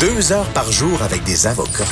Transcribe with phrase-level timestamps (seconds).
[0.00, 1.84] Deux heures par jour avec des avocats.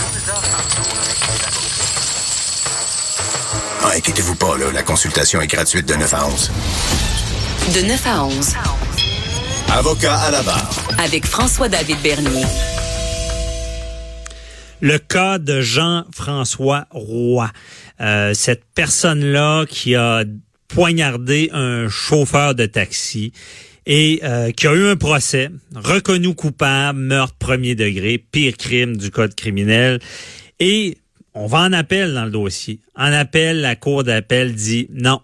[3.83, 6.51] Ah, inquiétez-vous pas, là, la consultation est gratuite de 9 à 11.
[7.75, 8.55] De 9 à 11.
[9.73, 10.71] Avocat à la barre.
[10.97, 12.47] Avec François-David Bernier.
[14.81, 17.51] Le cas de Jean-François Roy.
[18.01, 20.25] Euh, cette personne-là qui a
[20.69, 23.35] poignardé un chauffeur de taxi
[23.89, 29.11] et euh, qui a eu un procès, reconnu coupable, meurtre premier degré, pire crime du
[29.11, 29.99] code criminel.
[30.61, 30.99] Et
[31.33, 32.81] on va en appel dans le dossier.
[32.95, 35.21] En appel, la cour d'appel dit non,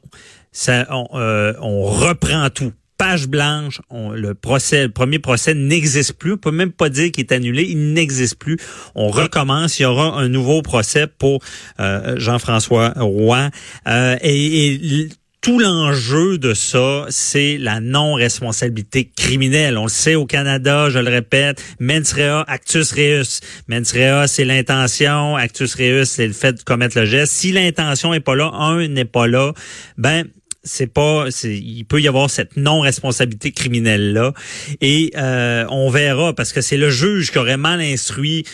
[0.50, 2.72] ça, on, euh, on reprend tout.
[2.96, 6.34] Page blanche, on, le procès, le premier procès n'existe plus.
[6.34, 8.56] On peut même pas dire qu'il est annulé, il n'existe plus.
[8.94, 9.80] On recommence.
[9.80, 11.42] Il y aura un nouveau procès pour
[11.80, 13.50] euh, Jean-François Roy.
[13.88, 15.08] Euh, et, et
[15.44, 19.76] tout l'enjeu de ça, c'est la non-responsabilité criminelle.
[19.76, 23.40] On le sait au Canada, je le répète, mens rea, actus reus.
[23.68, 27.34] Mens rea, c'est l'intention, actus reus, c'est le fait de commettre le geste.
[27.34, 29.52] Si l'intention est pas là, un n'est pas là,
[29.98, 30.24] ben
[30.62, 34.32] c'est pas il peut y avoir cette non responsabilité criminelle là
[34.80, 38.46] et euh, on verra parce que c'est le juge qui aurait mal instruit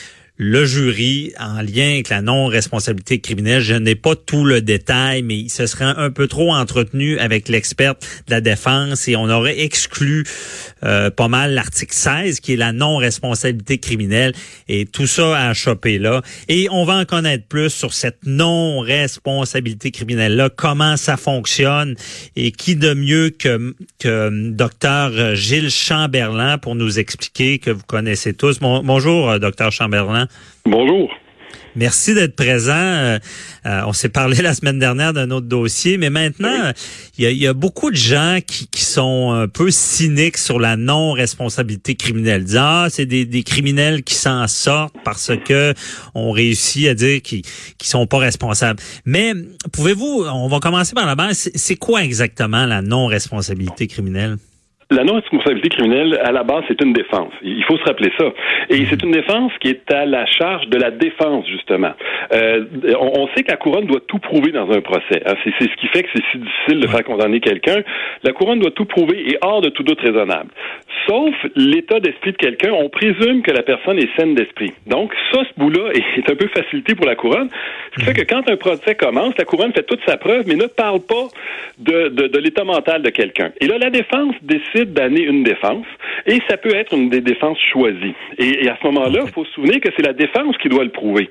[0.42, 3.60] le jury en lien avec la non-responsabilité criminelle.
[3.60, 7.50] Je n'ai pas tout le détail, mais il se serait un peu trop entretenu avec
[7.50, 10.24] l'experte de la défense et on aurait exclu
[10.83, 14.33] euh, pas mal l'article 16 qui est la non-responsabilité criminelle
[14.66, 16.22] et tout ça a chopé là.
[16.48, 21.96] Et on va en connaître plus sur cette non-responsabilité criminelle-là, comment ça fonctionne
[22.34, 28.33] et qui de mieux que, que docteur Gilles Chamberlain pour nous expliquer que vous connaissez
[28.33, 28.58] tous.
[28.58, 30.28] Bon, bonjour, docteur Chamberlain.
[30.64, 31.11] Bonjour.
[31.77, 32.73] Merci d'être présent.
[32.75, 33.19] Euh,
[33.67, 36.73] euh, on s'est parlé la semaine dernière d'un autre dossier, mais maintenant,
[37.19, 42.45] il y, a, beaucoup de gens qui, sont un peu cyniques sur la non-responsabilité criminelle.
[42.45, 45.75] Disant, ah, c'est des, criminels qui s'en sortent parce que
[46.14, 48.81] on réussit à dire qu'ils ne sont pas responsables.
[49.05, 49.33] Mais
[49.73, 54.39] pouvez-vous, on va commencer par la base, c'est quoi exactement la non-responsabilité criminelle?
[54.92, 57.33] La non-responsabilité criminelle, à la base, c'est une défense.
[57.42, 58.24] Il faut se rappeler ça.
[58.70, 61.92] Et c'est une défense qui est à la charge de la défense, justement.
[62.33, 62.64] Euh,
[62.98, 65.23] on, sait que la couronne doit tout prouver dans un procès.
[65.27, 65.34] Hein.
[65.45, 67.83] C'est ce qui fait que c'est si difficile de faire condamner quelqu'un.
[68.24, 70.51] La couronne doit tout prouver et hors de tout doute raisonnable.
[71.07, 74.72] Sauf l'état d'esprit de quelqu'un, on présume que la personne est saine d'esprit.
[74.89, 77.48] Donc, ça, ce bout-là est un peu facilité pour la couronne.
[77.92, 80.57] Ce qui fait que quand un procès commence, la couronne fait toute sa preuve, mais
[80.57, 81.28] ne parle pas
[81.78, 83.52] de, de, de l'état mental de quelqu'un.
[83.61, 85.86] Et là, la défense décide d'année une défense
[86.27, 88.14] et ça peut être une des défenses choisies.
[88.39, 90.91] Et, à ce moment-là, il faut se souvenir que c'est la défense qui doit le
[90.91, 91.30] prouver.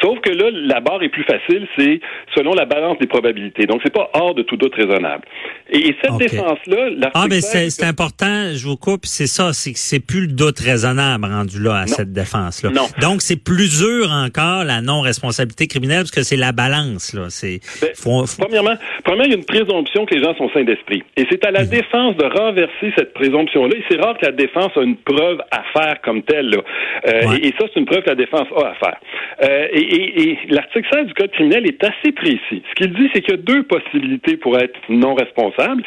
[0.00, 2.00] Sauf que là, la barre est plus facile, c'est
[2.34, 3.66] selon la balance des probabilités.
[3.66, 5.24] Donc, c'est pas hors de tout doute raisonnable.
[5.70, 10.04] Et, cette défense-là, Ah, mais c'est important, je vous coupe, c'est ça, c'est que c'est
[10.04, 12.70] plus le doute raisonnable rendu là à cette défense-là.
[12.70, 12.86] Non.
[13.00, 17.26] Donc, c'est plus dur encore la non-responsabilité criminelle parce que c'est la balance, là.
[17.28, 17.90] C'est, ben,
[18.38, 21.02] Premièrement, premièrement, il y a une présomption que les gens sont sains d'esprit.
[21.16, 21.70] Et c'est à la mhm.
[21.70, 23.76] défense de renverser cette présomption-là.
[23.76, 26.54] Et c'est rare que la défense a une preuve à faire comme telle.
[26.54, 28.96] Euh, et, ça, c'est une preuve que la défense a à faire.
[29.42, 32.62] Euh, et, l'article 16 du Code criminel est assez précis.
[32.68, 35.82] Ce qu'il dit, c'est qu'il y a deux possibilités pour être non responsable.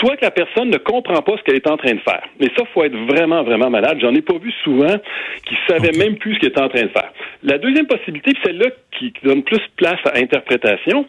[0.00, 2.22] Soit que la personne ne comprend pas ce qu'elle est en train de faire.
[2.40, 3.98] Mais ça, faut être vraiment, vraiment malade.
[4.00, 4.96] J'en ai pas vu souvent
[5.44, 7.12] qui savaient même plus ce qu'elle est en train de faire.
[7.42, 8.66] La deuxième possibilité, celle-là
[8.98, 11.06] qui donne plus place à interprétation,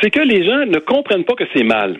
[0.00, 1.96] c'est que les gens ne comprennent pas que c'est mal.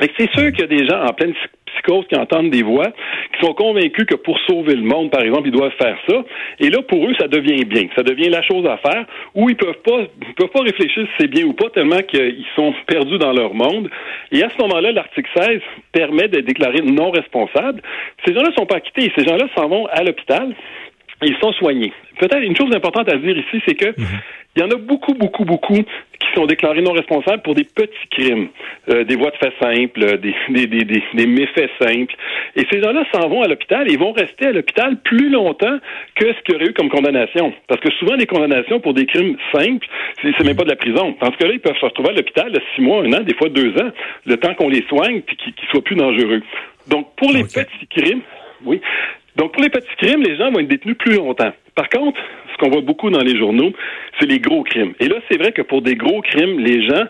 [0.00, 1.34] C'est sûr qu'il y a des gens en pleine
[1.66, 5.48] psychose qui entendent des voix, qui sont convaincus que pour sauver le monde, par exemple,
[5.48, 6.24] ils doivent faire ça.
[6.60, 7.88] Et là, pour eux, ça devient bien.
[7.96, 9.04] Ça devient la chose à faire
[9.34, 12.46] où ils peuvent pas, ils peuvent pas réfléchir si c'est bien ou pas tellement qu'ils
[12.56, 13.90] sont perdus dans leur monde.
[14.32, 15.60] Et à ce moment-là, l'article 16
[15.92, 17.82] permet de déclarer non responsable.
[18.24, 19.12] Ces gens-là sont pas acquittés.
[19.16, 20.54] Ces gens-là s'en vont à l'hôpital.
[21.22, 21.92] Ils sont soignés.
[22.20, 24.06] Peut-être une chose importante à dire ici, c'est que mhm.
[24.56, 28.08] Il y en a beaucoup, beaucoup, beaucoup qui sont déclarés non responsables pour des petits
[28.10, 28.48] crimes,
[28.88, 32.14] euh, des voies de fait simples, des, des, des, des, méfaits simples.
[32.56, 35.78] Et ces gens-là s'en vont à l'hôpital et vont rester à l'hôpital plus longtemps
[36.16, 37.52] que ce qu'il y aurait eu comme condamnation.
[37.68, 39.86] Parce que souvent, les condamnations pour des crimes simples,
[40.22, 41.12] c'est même pas de la prison.
[41.20, 43.48] Parce que là, ils peuvent se retrouver à l'hôpital six mois, un an, des fois
[43.48, 43.90] deux ans,
[44.26, 46.42] le temps qu'on les soigne puis qu'ils soient plus dangereux.
[46.88, 48.22] Donc, pour les petits crimes,
[48.64, 48.80] oui.
[49.36, 51.52] Donc, pour les petits crimes, les gens vont être détenus plus longtemps.
[51.74, 52.18] Par contre,
[52.52, 53.72] ce qu'on voit beaucoup dans les journaux,
[54.18, 54.94] c'est les gros crimes.
[54.98, 57.04] Et là, c'est vrai que pour des gros crimes, les gens,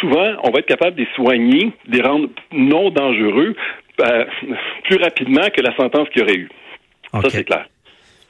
[0.00, 3.54] souvent, on va être capable de les soigner, de les rendre non dangereux
[4.00, 4.24] euh,
[4.84, 6.48] plus rapidement que la sentence qu'il y aurait eu.
[7.12, 7.66] Ça, c'est clair.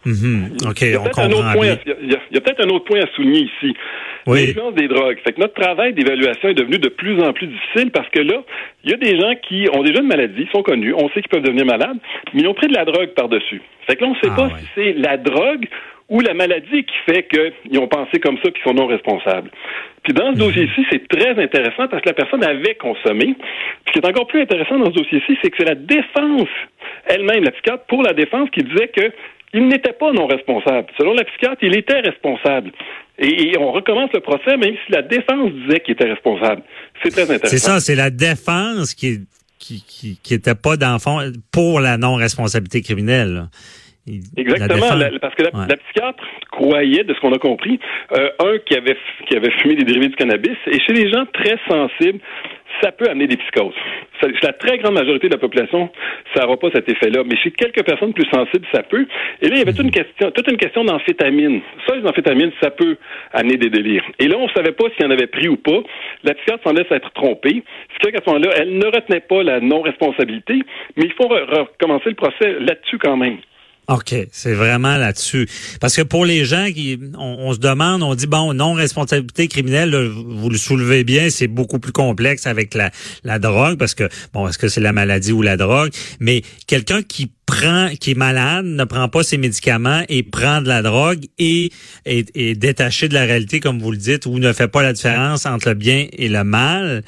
[0.07, 0.71] Mm-hmm.
[0.71, 3.75] OK, il y a peut-être un, autre point à, un autre point souligner ici.
[4.27, 5.19] L'influence des drogues.
[5.25, 8.43] Fait que notre travail d'évaluation est devenu de plus en plus difficile parce que là,
[8.85, 11.29] il y a des gens qui ont déjà une maladie, sont connus, on sait qu'ils
[11.29, 11.99] peuvent devenir malades,
[12.33, 13.61] mais ils ont pris de la drogue par-dessus.
[13.87, 15.67] Fait que là, on ne sait ah pas si c'est la drogue
[16.09, 19.51] ou la maladie qui fait qu'ils ont pensé comme ça qu'ils sont non responsables.
[20.03, 20.39] Puis dans ce mhm.
[20.39, 23.37] dossier-ci, c'est très intéressant parce que la personne avait consommé.
[23.87, 26.49] Ce qui est encore plus intéressant dans ce dossier-ci, c'est que c'est la défense
[27.07, 29.13] elle-même, la psychiatre, pour la défense, qui disait que
[29.53, 30.89] il n'était pas non responsable.
[30.99, 32.73] Selon la psychiatre, il était responsable.
[33.19, 36.63] Et, on recommence le procès, même si la défense disait qu'il était responsable.
[37.03, 37.49] C'est très intéressant.
[37.49, 39.27] C'est ça, c'est la défense qui,
[39.59, 41.21] qui, qui, était pas d'enfant
[41.53, 43.49] pour la non-responsabilité criminelle.
[44.37, 44.87] Exactement,
[45.21, 47.79] parce que la, psychiatre croyait, de ce qu'on a compris,
[48.13, 48.97] euh, un qui avait
[49.29, 52.21] qui avait fumé des dérivés du cannabis, et chez les gens très sensibles,
[52.83, 53.75] ça peut amener des psychoses.
[54.21, 55.91] Chez la très grande majorité de la population,
[56.35, 57.23] ça n'aura pas cet effet-là.
[57.25, 59.07] Mais chez quelques personnes plus sensibles, ça peut.
[59.41, 61.61] Et là, il y avait toute une question, toute une question d'amphétamine.
[61.87, 62.97] Ça, les amphétamines, ça peut
[63.33, 64.05] amener des délires.
[64.19, 65.83] Et là, on ne savait pas s'il en avait pris ou pas.
[66.25, 67.63] La psychiatre s'en laisse être trompée.
[67.93, 70.61] Ce qui fait qu'à ce moment-là, elle ne retenait pas la non-responsabilité,
[70.97, 73.39] mais il faut recommencer le procès là-dessus quand même.
[73.89, 75.49] OK, c'est vraiment là-dessus.
[75.81, 79.95] Parce que pour les gens qui, on, se demande, on dit bon, non responsabilité criminelle,
[79.95, 82.93] vous le soulevez bien, c'est beaucoup plus complexe avec la,
[83.25, 85.91] la drogue parce que bon, est-ce que c'est la maladie ou la drogue?
[86.21, 90.69] Mais quelqu'un qui prend, qui est malade, ne prend pas ses médicaments et prend de
[90.69, 91.73] la drogue et
[92.05, 95.47] est, détaché de la réalité, comme vous le dites, ou ne fait pas la différence
[95.47, 97.03] entre le bien et le mal.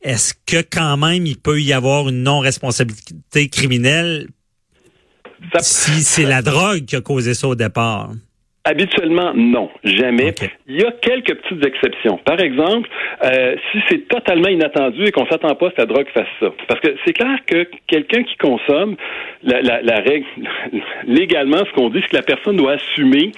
[0.00, 4.28] Est-ce que quand même il peut y avoir une non-responsabilité criminelle
[5.60, 8.10] si c'est la drogue qui a causé ça au départ.
[8.64, 10.32] Habituellement, non, jamais.
[10.68, 12.18] Il y a quelques petites exceptions.
[12.18, 12.88] Par exemple,
[13.24, 16.28] euh, si c'est totalement inattendu et qu'on s'attend pas à ce que la drogue fasse
[16.38, 16.46] ça.
[16.68, 18.94] Parce que c'est clair que quelqu'un qui consomme,
[19.42, 20.26] la, règle,
[21.08, 23.32] légalement, ce qu'on dit, c'est que la personne doit assumer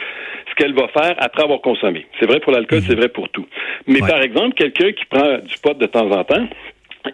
[0.50, 2.06] ce qu'elle va faire après avoir consommé.
[2.20, 2.84] C'est vrai pour l'alcool, mhm.
[2.86, 3.46] c'est vrai pour tout.
[3.86, 6.46] Mais par exemple, quelqu'un qui prend du pot de temps en temps,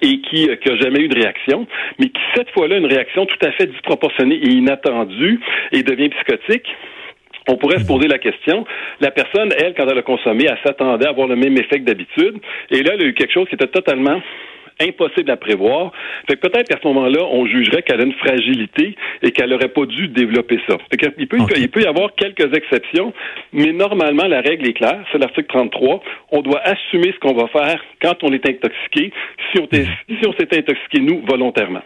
[0.02, 1.66] et qui n'a euh, jamais eu de réaction,
[1.98, 5.40] mais qui cette fois-là a une réaction tout à fait disproportionnée et inattendue
[5.72, 6.66] et devient psychotique,
[7.48, 8.64] on pourrait se poser la question.
[9.00, 11.84] La personne, elle, quand elle a consommé, elle s'attendait à avoir le même effet que
[11.84, 12.38] d'habitude.
[12.70, 14.20] Et là, elle a eu quelque chose qui était totalement
[14.80, 15.92] impossible à prévoir.
[16.28, 19.68] Fait que peut-être qu'à ce moment-là, on jugerait qu'elle a une fragilité et qu'elle n'aurait
[19.68, 20.76] pas dû développer ça.
[20.90, 23.12] Fait il, peut, il peut y avoir quelques exceptions,
[23.52, 25.04] mais normalement, la règle est claire.
[25.12, 26.02] C'est l'article 33.
[26.32, 29.12] On doit assumer ce qu'on va faire quand on est intoxiqué,
[29.52, 31.82] si on, si on s'est intoxiqué, nous, volontairement.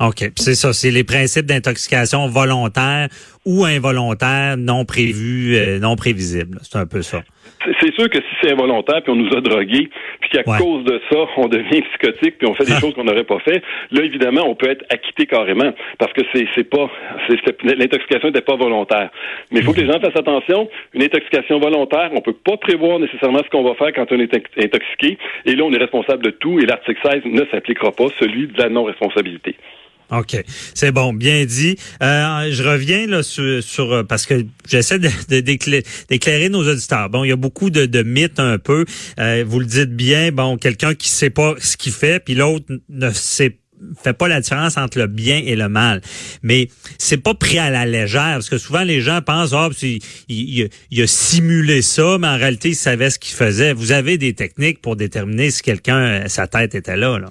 [0.00, 0.24] OK.
[0.36, 3.08] C'est ça, c'est les principes d'intoxication volontaire
[3.44, 6.58] ou involontaire, non prévus, euh, non prévisibles.
[6.62, 7.22] C'est un peu ça.
[7.80, 9.88] C'est sûr que si c'est involontaire, puis on nous a drogués,
[10.20, 13.24] puis qu'à cause de ça, on devient psychotique, puis on fait des choses qu'on n'aurait
[13.24, 16.90] pas fait, là, évidemment, on peut être acquitté carrément, parce que c'est, c'est pas,
[17.64, 19.10] l'intoxication n'était pas volontaire.
[19.50, 20.68] Mais il faut que les gens fassent attention.
[20.94, 24.34] Une intoxication volontaire, on peut pas prévoir nécessairement ce qu'on va faire quand on est
[24.34, 28.48] intoxiqué, et là, on est responsable de tout, et l'article 16 ne s'appliquera pas, celui
[28.48, 29.56] de la non-responsabilité.
[30.10, 30.36] OK.
[30.74, 31.76] C'est bon, bien dit.
[32.02, 37.08] Euh, je reviens là sur, euh, parce que j'essaie d'éclairer nos auditeurs.
[37.10, 38.84] Bon, il y a beaucoup de, mythes un peu.
[39.18, 42.66] Euh, vous le dites bien, bon, quelqu'un qui sait pas ce qu'il fait, puis l'autre
[42.88, 43.58] ne sait
[44.02, 46.00] fait pas la différence entre le bien et le mal.
[46.42, 46.68] Mais
[46.98, 49.98] c'est pas pris à la légère, parce que souvent les gens pensent, ah, il,
[50.28, 53.72] il, il, a simulé ça, mais en réalité, il savait ce qu'il faisait.
[53.72, 57.30] Vous avez des techniques pour déterminer si quelqu'un, sa tête était là, là.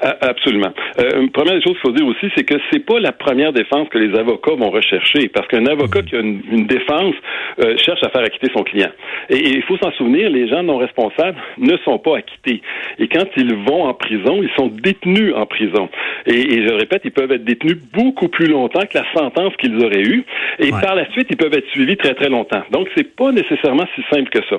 [0.00, 0.72] Absolument.
[0.98, 3.52] Euh, une première des choses qu'il faut dire aussi, c'est que c'est pas la première
[3.52, 7.14] défense que les avocats vont rechercher, parce qu'un avocat qui a une, défense
[7.62, 8.90] euh, cherche à faire acquitter son client.
[9.28, 12.62] Et, il faut s'en souvenir, les gens non responsables ne sont pas acquittés.
[12.98, 15.88] Et quand ils vont en prison, ils sont détenus en prison.
[16.26, 20.02] Et, je répète, ils peuvent être détenus beaucoup plus longtemps que la sentence qu'ils auraient
[20.02, 20.24] eue.
[20.58, 22.62] Et par la suite, ils peuvent être suivis très très longtemps.
[22.70, 24.56] Donc c'est pas nécessairement si simple que ça.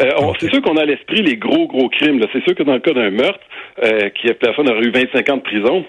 [0.00, 2.20] Euh, C'est sûr qu'on a à l'esprit les gros gros crimes.
[2.32, 3.40] C'est sûr que dans le cas d'un meurtre,
[3.82, 5.84] euh, qui a personne eu 25 ans de prison,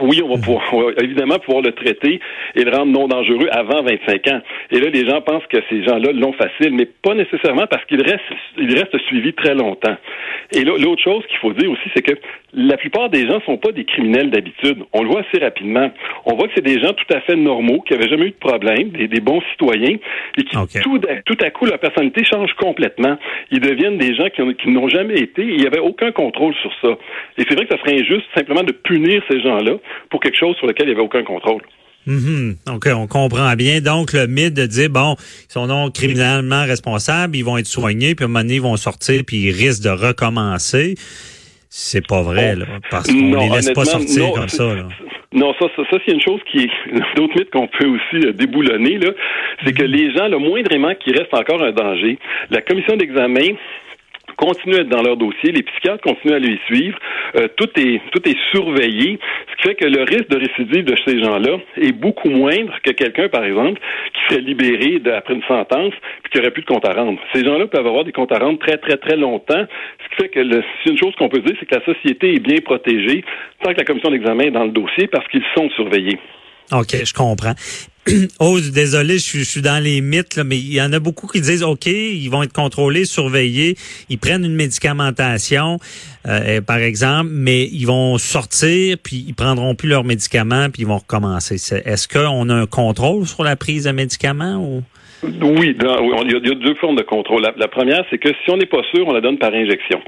[0.00, 0.62] oui, on va pouvoir
[1.02, 2.20] évidemment pouvoir le traiter
[2.54, 4.40] et le rendre non dangereux avant 25 ans.
[4.70, 8.02] Et là, les gens pensent que ces gens-là l'ont facile, mais pas nécessairement parce qu'ils
[8.02, 8.22] restent,
[8.58, 9.96] ils restent suivis très longtemps.
[10.52, 12.14] Et l'autre chose qu'il faut dire aussi, c'est que
[12.54, 14.84] la plupart des gens sont pas des criminels d'habitude.
[14.92, 15.90] On le voit assez rapidement.
[16.24, 18.36] On voit que c'est des gens tout à fait normaux, qui avaient jamais eu de
[18.36, 19.96] problème, des, bons citoyens,
[20.38, 23.18] et qui tout, tout, à coup, leur personnalité change complètement.
[23.50, 26.96] Ils deviennent des gens qui, n'ont jamais été, il n'y avait aucun contrôle sur ça.
[27.36, 29.74] Et c'est vrai que ça serait injuste simplement de punir ces gens-là
[30.10, 31.62] pour quelque chose sur lequel il n'y avait aucun contrôle.
[32.06, 32.74] Mm-hmm.
[32.74, 33.80] OK, on comprend bien.
[33.80, 38.14] Donc, le mythe de dire, bon, ils sont non criminellement responsables, ils vont être soignés,
[38.14, 40.94] puis à un moment donné, ils vont sortir, puis ils risquent de recommencer.
[41.68, 44.74] C'est pas vrai, là, parce qu'on les laisse pas sortir comme ça.
[44.74, 44.88] Là.
[45.34, 46.70] Non, ça, ça, ça c'est une chose qui est
[47.16, 49.10] d'autres mythes qu'on peut aussi euh, déboulonner, là.
[49.64, 49.86] C'est que mm-hmm.
[49.86, 52.18] les gens, le moindrement qui reste encore un danger,
[52.50, 53.54] la commission d'examen
[54.38, 56.98] continuent à être dans leur dossier, les psychiatres continuent à les suivre,
[57.36, 59.18] euh, tout est tout est surveillé,
[59.50, 62.92] ce qui fait que le risque de récidive de ces gens-là est beaucoup moindre que
[62.92, 63.80] quelqu'un, par exemple,
[64.14, 65.92] qui serait libéré après une sentence
[66.22, 67.18] puis qui aurait plus de compte à rendre.
[67.34, 70.28] Ces gens-là peuvent avoir des comptes à rendre très très très longtemps, ce qui fait
[70.28, 73.24] que le, une chose qu'on peut dire, c'est que la société est bien protégée
[73.62, 76.18] tant que la commission d'examen est dans le dossier parce qu'ils sont surveillés.
[76.72, 77.54] OK, je comprends.
[78.40, 81.40] oh, désolé, je suis, dans les mythes, là, mais il y en a beaucoup qui
[81.40, 83.76] disent, OK, ils vont être contrôlés, surveillés,
[84.08, 85.78] ils prennent une médicamentation,
[86.26, 90.88] euh, par exemple, mais ils vont sortir, puis ils prendront plus leurs médicaments, puis ils
[90.88, 91.54] vont recommencer.
[91.54, 94.82] Est-ce qu'on a un contrôle sur la prise de médicaments ou...
[95.22, 97.42] Oui, il, y a, deux formes de contrôle.
[97.56, 100.00] La première, c'est que si on n'est pas sûr, on la donne par injection.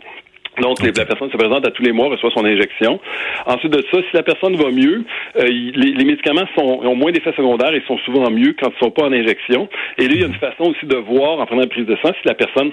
[0.58, 3.00] Donc, la personne se présente à tous les mois, reçoit son injection.
[3.46, 5.04] Ensuite de ça, si la personne va mieux,
[5.36, 8.78] euh, les, médicaments sont, ont moins d'effets secondaires et sont souvent mieux quand ils ne
[8.78, 9.68] sont pas en injection.
[9.98, 11.96] Et là, il y a une façon aussi de voir, en prenant une prise de
[12.02, 12.72] sang, si la personne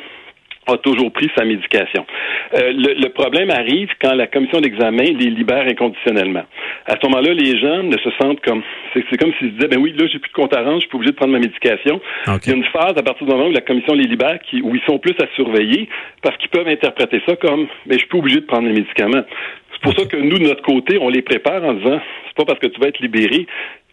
[0.67, 2.05] a toujours pris sa médication.
[2.53, 6.43] Euh, le, problème arrive quand la commission d'examen les libère inconditionnellement.
[6.85, 8.61] À ce moment-là, les gens ne se sentent comme
[8.93, 10.81] c'est comme s'ils se disaient ben oui, là j'ai plus de compte à rendre, je
[10.81, 12.01] suis pas obligé de prendre ma médication.
[12.27, 14.61] Il y a une phase à partir du moment où la commission les libère qui,
[14.61, 15.89] où ils sont plus à surveiller
[16.21, 18.73] parce qu'ils peuvent interpréter ça comme mais ben, je suis pas obligé de prendre les
[18.73, 19.23] médicaments.
[19.73, 22.45] C'est pour ça que nous, de notre côté, on les prépare en disant c'est pas
[22.45, 23.45] parce que tu vas être libéré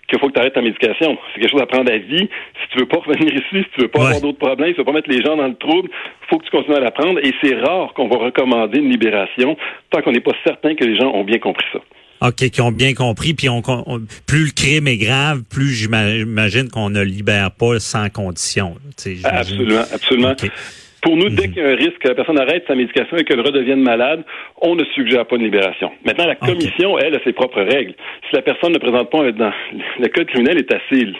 [0.08, 1.16] qu'il faut que tu arrêtes ta médication.
[1.34, 2.28] C'est quelque chose à prendre à vie.
[2.62, 4.80] Si tu veux pas revenir ici, si tu veux pas avoir d'autres problèmes, si tu
[4.80, 5.90] veux pas mettre les gens dans le trouble,
[6.28, 7.18] faut que tu continues à la prendre.
[7.20, 9.56] Et c'est rare qu'on va recommander une libération
[9.90, 11.80] tant qu'on n'est pas certain que les gens ont bien compris ça.
[12.20, 13.60] OK, qui ont bien compris, puis on,
[14.26, 18.76] plus le crime est grave, plus j'imagine qu'on ne libère pas sans condition.
[19.24, 20.34] Absolument, absolument.
[21.04, 21.52] Pour nous, dès mhm.
[21.52, 24.24] qu'il y a un risque que la personne arrête sa médication et qu'elle redevienne malade,
[24.62, 25.92] on ne suggère pas de libération.
[26.02, 27.92] Maintenant, la commission, elle, a ses propres règles.
[28.28, 29.52] Si la personne ne présente pas un dans
[29.98, 31.12] le code criminel est assez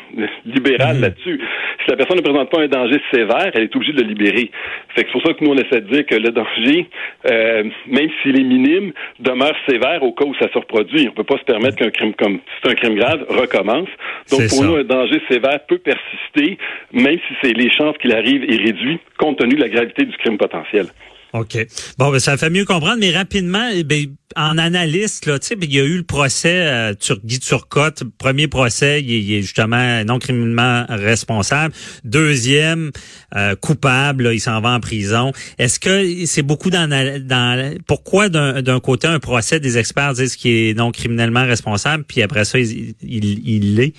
[0.46, 1.02] libéral mhm.
[1.02, 1.38] là-dessus.
[1.84, 4.50] Si la personne ne présente pas un danger sévère, elle est obligée de le libérer.
[4.94, 6.86] Fait que c'est pour ça que nous on essaie de dire que le danger,
[7.30, 11.08] euh, même s'il est minime, demeure sévère au cas où ça se reproduit.
[11.10, 13.88] On peut pas se permettre qu'un crime comme c'est un crime grave recommence.
[14.30, 16.56] Donc pour nous, un danger sévère peut persister,
[16.92, 20.16] même si c'est les chances qu'il arrive est réduit, compte tenu de la gravité du
[20.16, 20.86] crime potentiel.
[21.34, 21.66] OK.
[21.98, 25.74] Bon, ben, ça fait mieux comprendre, mais rapidement, eh ben, en analyste, là, sais, il
[25.74, 28.04] y a eu le procès euh, Guy Turcotte.
[28.18, 31.74] Premier procès, il, est justement non criminellement responsable.
[32.04, 32.92] Deuxième,
[33.34, 35.32] euh, coupable, il s'en va en prison.
[35.58, 40.52] Est-ce que c'est beaucoup dans, dans pourquoi d'un côté un procès des experts disent qu'il
[40.52, 43.92] est non criminellement responsable, puis après ça, il, il l'est?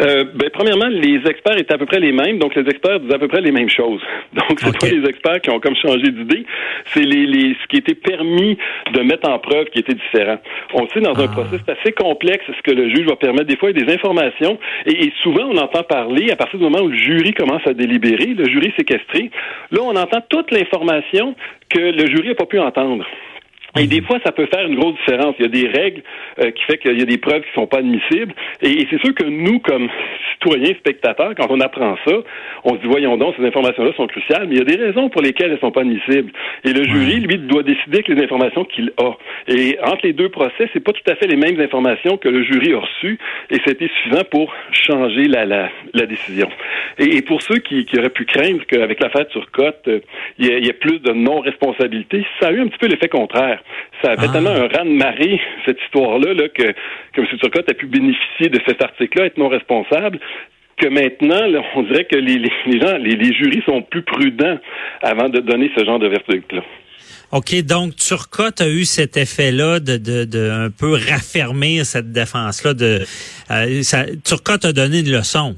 [0.00, 3.14] Euh, ben, premièrement, les experts étaient à peu près les mêmes, donc les experts disent
[3.14, 4.00] à peu près les mêmes choses.
[4.34, 6.44] Donc, c'est pas les experts qui ont comme changé d'idée,
[6.86, 8.58] c'est les, les, ce qui était permis
[8.92, 10.38] de mettre en preuve qui était différent.
[10.74, 11.28] On sait dans un ah.
[11.28, 13.46] processus assez complexe ce que le juge va permettre.
[13.46, 16.64] Des fois, il y a des informations, et, souvent, on entend parler à partir du
[16.64, 19.30] moment où le jury commence à délibérer, le jury séquestré.
[19.70, 21.34] Là, on entend toute l'information
[21.68, 23.04] que le jury n'a pas pu entendre.
[23.76, 25.34] Et des fois, ça peut faire une grosse différence.
[25.38, 26.02] Il y a des règles
[26.38, 28.32] euh, qui fait qu'il y a des preuves qui sont pas admissibles.
[28.62, 29.88] Et, c'est sûr que nous, comme
[30.34, 32.14] citoyens, spectateurs, quand on apprend ça,
[32.64, 35.08] on se dit, voyons donc, ces informations-là sont cruciales, mais il y a des raisons
[35.08, 36.32] pour lesquelles elles sont pas admissibles.
[36.64, 39.12] Et le jury, lui, doit décider avec les informations qu'il a.
[39.48, 42.44] Et entre les deux procès, c'est pas tout à fait les mêmes informations que le
[42.44, 43.18] jury a reçues,
[43.50, 46.48] et c'était suffisant pour changer la, la, la décision.
[46.98, 50.00] Et, pour ceux qui, qui, auraient pu craindre qu'avec l'affaire Turcotte, euh,
[50.38, 53.63] il y, ait plus de non-responsabilité, ça a eu un petit peu l'effet contraire.
[54.02, 54.32] Ça a fait ah.
[54.32, 56.72] tellement un raz de marée, cette histoire-là, là, que,
[57.12, 57.26] que M.
[57.40, 60.18] Turcotte a pu bénéficier de cet article-là, être non responsable
[60.76, 61.40] que maintenant,
[61.76, 64.58] on dirait que les, les gens, les, les, jurys sont plus prudents
[65.02, 66.62] avant de donner ce genre de verdict-là.
[67.32, 72.74] OK, donc Turcotte a eu cet effet-là de, de, de, un peu raffermir cette défense-là.
[72.74, 73.00] De,
[73.50, 73.82] euh,
[74.24, 75.56] Turcotte a donné une leçon.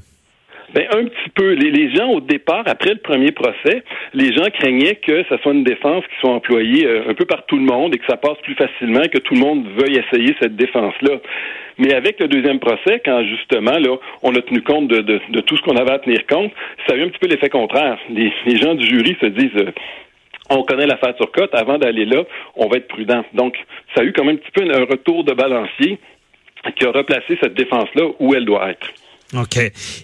[0.73, 1.53] Ben, un petit peu.
[1.53, 3.83] Les, gens, au départ, après le premier procès,
[4.13, 7.45] les gens craignaient que ce soit une défense qui soit employée euh, un peu par
[7.45, 10.35] tout le monde et que ça passe plus facilement, que tout le monde veuille essayer
[10.41, 11.19] cette défense-là.
[11.77, 15.61] Mais avec le deuxième procès, quand justement, là, on a tenu compte de, tout ce
[15.61, 16.51] qu'on avait à tenir compte,
[16.85, 17.97] ça a eu un petit peu l'effet contraire.
[18.09, 19.71] Les, les, gens du jury se disent, euh,
[20.49, 22.23] on connaît l'affaire Turcotte, avant d'aller là,
[22.55, 23.23] on va être prudent.
[23.33, 23.55] Donc,
[23.95, 25.97] ça a eu quand même un petit peu un retour de balancier
[26.75, 28.91] qui a replacé cette défense-là où elle doit être.
[29.33, 29.57] OK.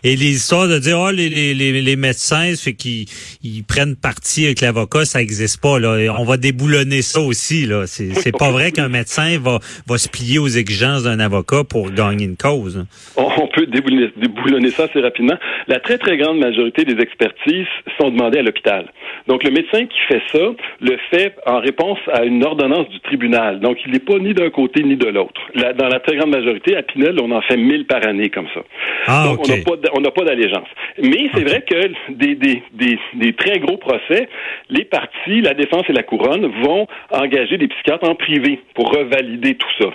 [0.03, 3.05] Et les histoires de dire, oh, les, les, les médecins, fait qu'ils
[3.41, 5.79] ils prennent parti avec l'avocat, ça n'existe pas.
[5.79, 6.13] Là.
[6.19, 7.65] On va déboulonner ça aussi.
[7.65, 7.87] Là.
[7.87, 11.91] C'est, c'est pas vrai qu'un médecin va, va se plier aux exigences d'un avocat pour
[11.91, 12.85] gagner une cause.
[13.15, 15.37] On peut déboulonner, déboulonner ça assez rapidement.
[15.67, 18.91] La très, très grande majorité des expertises sont demandées à l'hôpital.
[19.27, 20.51] Donc, le médecin qui fait ça
[20.81, 23.61] le fait en réponse à une ordonnance du tribunal.
[23.61, 25.39] Donc, il n'est pas ni d'un côté ni de l'autre.
[25.55, 28.61] dans la très grande majorité, à Pinel, on en fait mille par année comme ça.
[29.07, 29.45] Ah, Donc,
[29.93, 30.67] on n'a pas d'allégeance.
[31.01, 34.27] Mais c'est vrai que des, des, des, des, très gros procès,
[34.69, 39.55] les parties, la défense et la couronne vont engager des psychiatres en privé pour revalider
[39.55, 39.89] tout ça.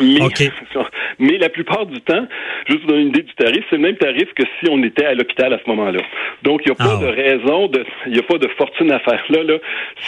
[0.00, 0.20] Mais,
[1.18, 2.26] mais la plupart du temps,
[2.66, 5.04] juste pour donner une idée du tarif, c'est le même tarif que si on était
[5.04, 6.00] à l'hôpital à ce moment-là.
[6.42, 8.90] Donc, il n'y a pas ah de raison, de, il n'y a pas de fortune
[8.90, 9.42] à faire là.
[9.42, 9.54] là.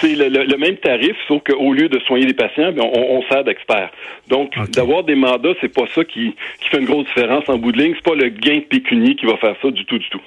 [0.00, 3.44] C'est le, même tarif, sauf qu'au lieu de soigner des patients, ben, on, on sert
[3.44, 3.90] d'experts.
[4.28, 7.72] Donc, d'avoir des mandats, c'est pas ça qui, qui fait une grosse différence en bout
[7.72, 7.94] de ligne.
[7.94, 10.20] C'est pas le gain pécunier qui va faire ça du tout, du tout.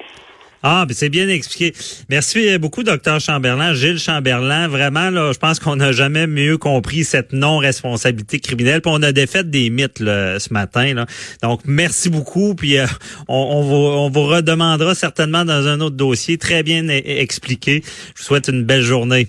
[0.64, 1.74] Ah, ben c'est bien expliqué.
[2.10, 4.68] Merci beaucoup, docteur Chamberlain, Gilles Chamberlain.
[4.68, 8.82] Vraiment, là, je pense qu'on n'a jamais mieux compris cette non-responsabilité criminelle.
[8.82, 10.94] Puis on a défait des mythes ce matin.
[10.94, 11.06] Là.
[11.44, 12.56] Donc, merci beaucoup.
[12.56, 12.86] Puis euh,
[13.28, 17.82] on, vous, on vous redemandera certainement dans un autre dossier très bien e-, expliqué.
[18.16, 19.28] Je vous souhaite une belle journée.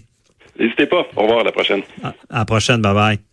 [0.59, 1.07] N'hésitez pas.
[1.17, 1.83] Au revoir à la prochaine.
[2.03, 2.81] À la prochaine.
[2.81, 3.19] Bye bye.